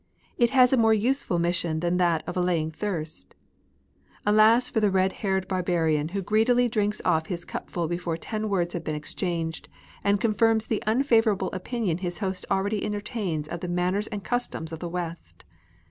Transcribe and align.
It 0.35 0.49
has 0.49 0.73
a 0.73 0.77
more 0.77 0.95
useful 0.95 1.37
mission 1.37 1.79
than 1.79 1.97
that 1.97 2.23
of 2.27 2.35
allaying 2.35 2.71
thirst. 2.71 3.35
Alas 4.25 4.67
for 4.67 4.79
the 4.79 4.89
red 4.89 5.13
haired 5.21 5.47
barbarian 5.47 6.07
who 6.07 6.23
greedily 6.23 6.67
drinks 6.67 7.03
ofi" 7.05 7.27
his 7.27 7.45
cupful 7.45 7.87
before 7.87 8.17
ten 8.17 8.49
words 8.49 8.73
have 8.73 8.83
been 8.83 8.95
ex 8.95 9.13
changed, 9.13 9.69
and 10.03 10.19
confirms 10.19 10.65
the 10.65 10.81
unfavourable 10.87 11.51
opinion 11.53 11.99
his 11.99 12.17
host 12.17 12.47
already 12.49 12.83
entertains 12.83 13.47
of 13.47 13.59
the 13.59 13.67
manners 13.67 14.07
and 14.07 14.23
customs 14.23 14.71
of 14.71 14.79
the 14.79 14.89
West 14.89 15.45